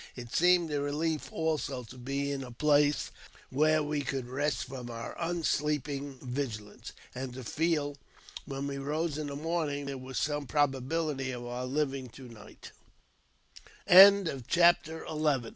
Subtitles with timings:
[0.15, 3.11] It seemed a relief, also, to be in a place
[3.51, 7.95] where we could rest from our unsleeping vigilance, and to feel,
[8.45, 11.67] when we rose in the morning, there was some probability of our